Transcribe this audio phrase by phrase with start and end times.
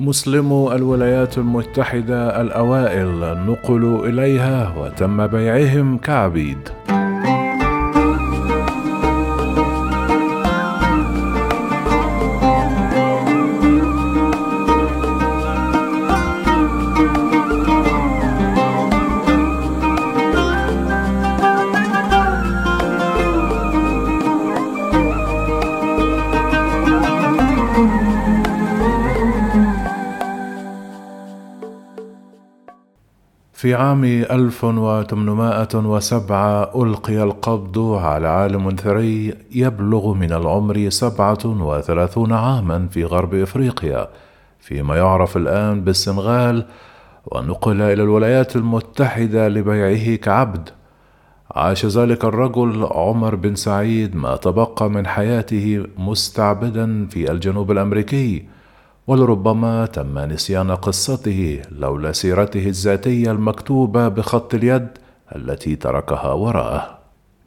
[0.00, 6.58] مسلمو الولايات المتحدة الأوائل نقلوا إليها وتم بيعهم كعبيد.
[33.66, 43.04] في عام 1807 ألقي القبض على عالم ثري يبلغ من العمر سبعة وثلاثون عاما في
[43.04, 44.08] غرب إفريقيا
[44.60, 46.66] فيما يعرف الآن بالسنغال
[47.26, 50.68] ونقل إلى الولايات المتحدة لبيعه كعبد.
[51.50, 58.44] عاش ذلك الرجل عمر بن سعيد ما تبقى من حياته مستعبدا في الجنوب الأمريكي
[59.06, 64.88] ولربما تم نسيان قصته لولا سيرته الذاتية المكتوبة بخط اليد
[65.36, 66.98] التي تركها وراءه.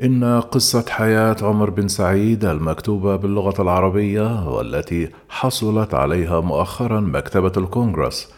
[0.04, 8.34] إن قصة حياة عمر بن سعيد المكتوبة باللغة العربية والتي حصلت عليها مؤخرا مكتبة الكونغرس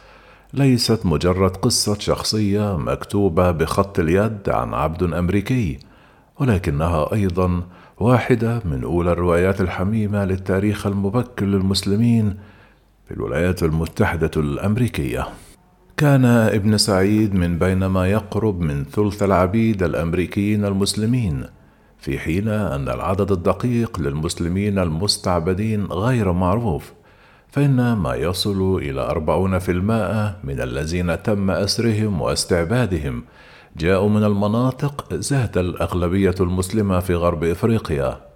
[0.54, 5.80] ليست مجرد قصة شخصية مكتوبة بخط اليد عن عبد أمريكي
[6.40, 7.64] ولكنها أيضا
[8.00, 12.38] واحدة من أولى الروايات الحميمة للتاريخ المبكر للمسلمين
[13.12, 15.28] في الولايات المتحدة الأمريكية.
[15.98, 21.44] كان ابن سعيد من بين ما يقرب من ثلث العبيد الأمريكيين المسلمين،
[22.00, 26.94] في حين أن العدد الدقيق للمسلمين المستعبدين غير معروف،
[27.50, 33.24] فإن ما يصل إلى أربعون في المائة من الذين تم أسرهم واستعبادهم
[33.78, 38.31] جاءوا من المناطق ذات الأغلبية المسلمة في غرب إفريقيا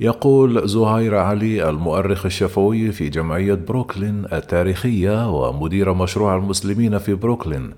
[0.00, 7.72] يقول زهير علي المؤرخ الشفوي في جمعية بروكلين التاريخية ومدير مشروع المسلمين في بروكلين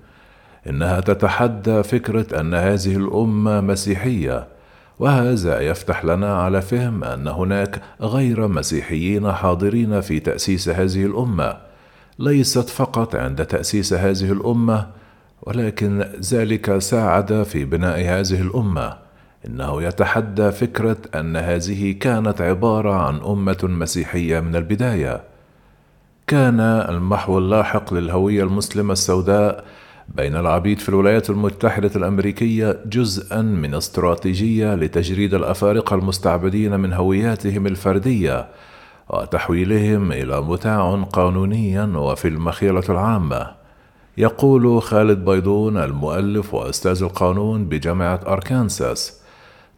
[0.69, 4.47] إنها تتحدى فكرة أن هذه الأمة مسيحية
[4.99, 11.57] وهذا يفتح لنا على فهم أن هناك غير مسيحيين حاضرين في تأسيس هذه الأمة
[12.19, 14.87] ليست فقط عند تأسيس هذه الأمة
[15.41, 19.08] ولكن ذلك ساعد في بناء هذه الأمة.
[19.47, 25.23] إنه يتحدى فكرة أن هذه كانت عبارة عن أمة مسيحية من البداية.
[26.27, 29.65] كان المحو اللاحق للهوية المسلمة السوداء
[30.15, 38.47] بين العبيد في الولايات المتحدة الأمريكية جزءا من استراتيجية لتجريد الأفارقة المستعبدين من هوياتهم الفردية
[39.09, 43.51] وتحويلهم إلى متاع قانونيا وفي المخيلة العامة.
[44.17, 49.18] يقول خالد بيضون المؤلف وأستاذ القانون بجامعة أركانساس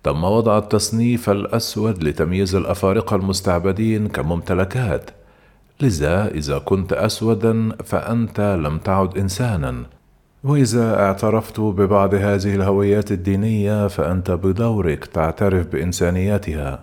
[0.04, 5.10] تم وضع التصنيف الأسود لتمييز الأفارقة المستعبدين كممتلكات.
[5.82, 9.84] لذا إذا كنت أسودا فأنت لم تعد إنسانا.
[10.44, 16.80] وإذا اعترفت ببعض هذه الهويات الدينية فأنت بدورك تعترف بإنسانيتها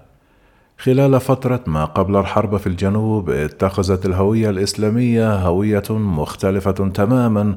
[0.79, 7.56] خلال فترة ما قبل الحرب في الجنوب اتخذت الهوية الإسلامية هوية مختلفة تماما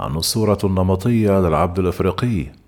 [0.00, 2.61] عن الصورة النمطية للعبد الإفريقي.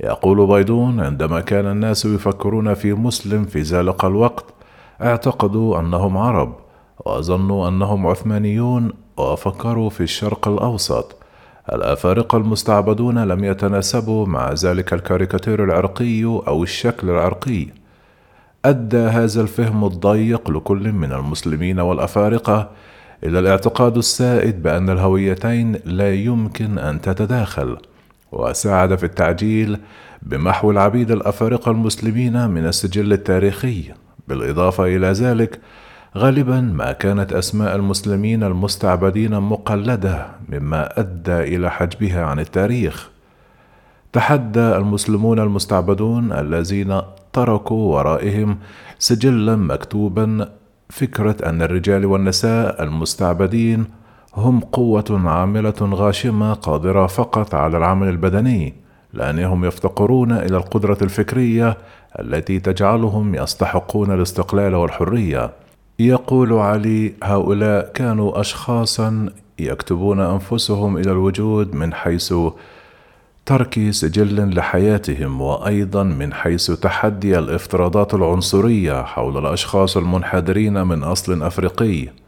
[0.00, 4.44] يقول بيضون عندما كان الناس يفكرون في مسلم في ذلك الوقت
[5.02, 6.54] اعتقدوا أنهم عرب
[7.06, 11.16] وظنوا أنهم عثمانيون وفكروا في الشرق الأوسط.
[11.72, 17.66] الأفارقة المستعبدون لم يتناسبوا مع ذلك الكاريكاتير العرقي أو الشكل العرقي.
[18.64, 22.70] أدى هذا الفهم الضيق لكل من المسلمين والأفارقة
[23.24, 27.76] إلى الاعتقاد السائد بأن الهويتين لا يمكن أن تتداخل.
[28.32, 29.78] وساعد في التعجيل
[30.22, 33.84] بمحو العبيد الأفارقة المسلمين من السجل التاريخي.
[34.28, 35.60] بالإضافة إلى ذلك
[36.16, 43.10] غالبا ما كانت أسماء المسلمين المستعبدين مقلدة مما أدى إلى حجبها عن التاريخ.
[44.12, 47.00] تحدى المسلمون المستعبدون الذين
[47.32, 48.58] تركوا ورائهم
[48.98, 50.48] سجلا مكتوبا
[50.88, 53.84] فكرة أن الرجال والنساء المستعبدين
[54.36, 58.74] هم قوة عاملة غاشمة قادرة فقط على العمل البدني
[59.12, 61.78] لأنهم يفتقرون إلى القدرة الفكرية
[62.20, 65.50] التي تجعلهم يستحقون الاستقلال والحرية.
[65.98, 69.28] يقول علي هؤلاء كانوا أشخاصا
[69.58, 72.34] يكتبون أنفسهم إلى الوجود من حيث
[73.46, 82.19] ترك سجل لحياتهم وأيضا من حيث تحدي الافتراضات العنصرية حول الأشخاص المنحدرين من أصل أفريقي.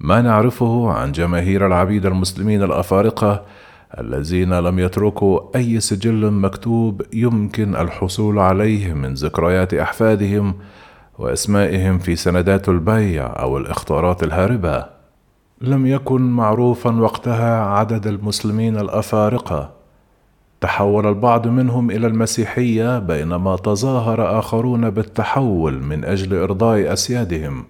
[0.00, 3.44] ما نعرفه عن جماهير العبيد المسلمين الأفارقة
[3.98, 10.54] الذين لم يتركوا أي سجل مكتوب يمكن الحصول عليه من ذكريات أحفادهم
[11.18, 14.84] وأسمائهم في سندات البيع أو الإختارات الهاربة.
[15.60, 19.70] لم يكن معروفا وقتها عدد المسلمين الأفارقة.
[20.60, 27.64] تحول البعض منهم إلى المسيحية بينما تظاهر آخرون بالتحول من أجل إرضاء أسيادهم.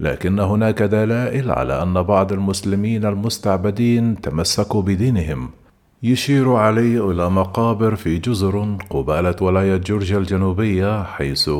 [0.00, 5.50] لكن هناك دلائل على أن بعض المسلمين المستعبدين تمسكوا بدينهم.
[6.02, 11.50] يشير علي إلى مقابر في جزر قبالة ولاية جورجيا الجنوبية حيث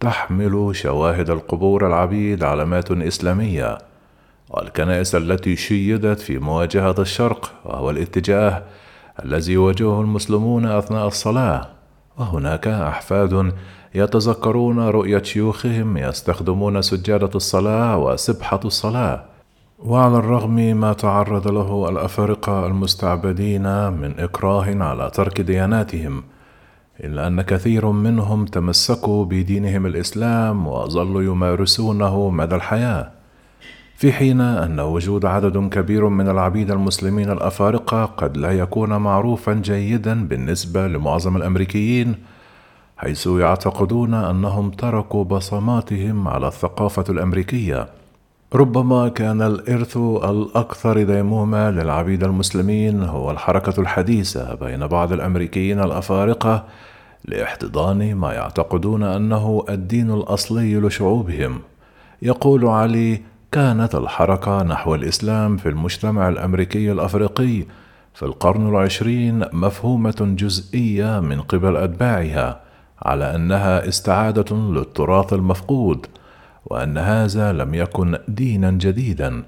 [0.00, 3.78] تحمل شواهد القبور العبيد علامات إسلامية.
[4.50, 8.62] والكنائس التي شيدت في مواجهة الشرق وهو الاتجاه
[9.24, 11.68] الذي يواجهه المسلمون أثناء الصلاة.
[12.18, 13.52] وهناك أحفاد
[13.94, 19.24] يتذكرون رؤية شيوخهم يستخدمون سجادة الصلاة وسبحة الصلاة.
[19.84, 26.22] وعلى الرغم ما تعرض له الأفارقة المستعبدين من إكراه على ترك دياناتهم
[27.00, 33.10] إلا أن كثير منهم تمسكوا بدينهم الإسلام وظلوا يمارسونه مدى الحياة.
[33.96, 40.28] في حين أن وجود عدد كبير من العبيد المسلمين الأفارقة قد لا يكون معروفا جيدا
[40.28, 42.14] بالنسبة لمعظم الأمريكيين
[42.96, 47.88] حيث يعتقدون أنهم تركوا بصماتهم على الثقافة الأمريكية.
[48.54, 56.64] ربما كان الإرث الأكثر ديمومه للعبيد المسلمين هو الحركة الحديثة بين بعض الأمريكيين الأفارقة
[57.24, 61.60] لاحتضان ما يعتقدون أنه الدين الأصلي لشعوبهم.
[62.22, 63.20] يقول علي
[63.52, 67.64] كانت الحركة نحو الإسلام في المجتمع الأمريكي الأفريقي
[68.14, 72.63] في القرن العشرين مفهومة جزئية من قبل أتباعها.
[73.04, 76.06] على أنها استعادة للتراث المفقود
[76.66, 79.42] وأن هذا لم يكن دينا جديدا.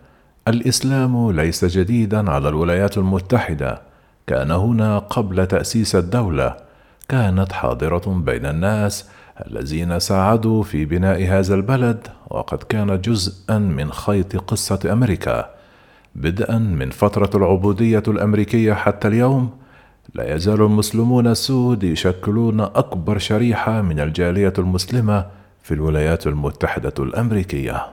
[0.48, 3.82] الإسلام ليس جديدا على الولايات المتحدة.
[4.26, 6.56] كان هنا قبل تأسيس الدولة.
[7.08, 9.08] كانت حاضرة بين الناس
[9.46, 15.50] الذين ساعدوا في بناء هذا البلد وقد كان جزءا من خيط قصة أمريكا.
[16.14, 19.50] بدءا من فترة العبودية الأمريكية حتى اليوم
[20.14, 25.26] لا يزال المسلمون السود يشكلون أكبر شريحة من الجالية المسلمة
[25.62, 27.86] في الولايات المتحدة الأمريكية.